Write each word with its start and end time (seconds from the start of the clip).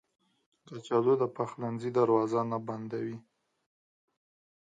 کچالو 0.67 1.13
د 1.21 1.23
پخلنځي 1.35 1.89
دروازه 1.97 2.41
نه 2.51 2.57
بندوي 2.67 3.17